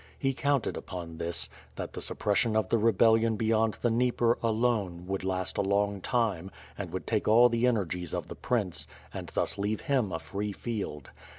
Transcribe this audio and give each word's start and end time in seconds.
He 0.17 0.33
counted 0.33 0.77
upon 0.77 1.19
this: 1.19 1.47
that 1.75 1.93
the 1.93 2.01
suppression 2.01 2.55
of 2.55 2.69
the 2.69 2.79
rebellion 2.79 3.35
beyond 3.35 3.75
the 3.83 3.91
Dnieper, 3.91 4.35
alone, 4.41 5.05
would 5.05 5.23
last 5.23 5.59
a 5.59 5.61
long 5.61 6.01
time, 6.01 6.49
and 6.75 6.91
would 6.91 7.05
take 7.05 7.27
all 7.27 7.49
the 7.49 7.67
energies 7.67 8.11
of 8.11 8.27
the 8.27 8.33
prince, 8.33 8.87
and 9.13 9.27
thus 9.35 9.59
leave 9.59 9.81
him 9.81 10.11
a 10.11 10.17
free 10.17 10.53
field. 10.53 11.11